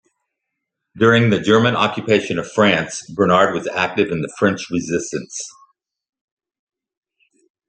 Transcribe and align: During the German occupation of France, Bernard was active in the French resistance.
During 0.97 1.29
the 1.29 1.39
German 1.39 1.75
occupation 1.75 2.39
of 2.39 2.51
France, 2.51 3.05
Bernard 3.07 3.53
was 3.53 3.67
active 3.67 4.09
in 4.09 4.23
the 4.23 4.33
French 4.35 4.67
resistance. 4.71 5.39